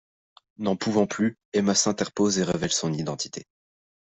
[0.57, 3.45] N’en pouvant plus, Emma s’interpose et révèle son identité.